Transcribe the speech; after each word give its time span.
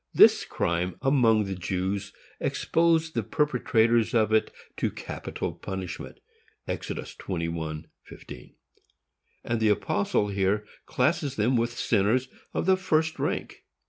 This 0.15 0.45
crime 0.45 0.95
among 1.03 1.43
the 1.43 1.53
Jews 1.53 2.11
exposed 2.39 3.13
the 3.13 3.21
perpetrators 3.21 4.15
of 4.15 4.33
it 4.33 4.51
to 4.77 4.89
capital 4.89 5.51
punishment, 5.53 6.19
Exodus 6.67 7.15
21:15; 7.19 8.55
and 9.43 9.59
the 9.59 9.69
apostle 9.69 10.29
here 10.29 10.65
classes 10.87 11.35
them 11.35 11.55
with 11.55 11.77
sinners 11.77 12.29
of 12.51 12.65
the 12.65 12.77
first 12.77 13.19
rank. 13.19 13.63